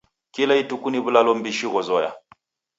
Kila 0.33 0.53
ituku 0.61 0.87
ni 0.89 0.99
w'ulalo 1.03 1.31
mbishi 1.39 1.67
ghozoya. 1.73 2.11